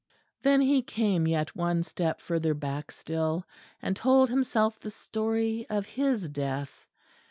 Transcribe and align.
Then 0.41 0.61
he 0.61 0.81
came 0.81 1.27
yet 1.27 1.55
one 1.55 1.83
step 1.83 2.21
further 2.21 2.55
back 2.55 2.89
still, 2.91 3.45
and 3.83 3.95
told 3.95 4.31
himself 4.31 4.79
the 4.79 4.89
story 4.89 5.67
of 5.69 5.85
his 5.89 6.27
death. 6.27 6.87